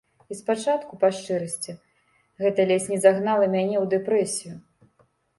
І 0.33 0.35
спачатку, 0.37 0.93
па 1.01 1.09
шчырасці, 1.17 1.75
гэта 2.43 2.65
ледзь 2.71 2.87
не 2.93 2.97
загнала 3.03 3.45
мяне 3.57 3.77
ў 3.83 3.91
дэпрэсію. 3.93 4.55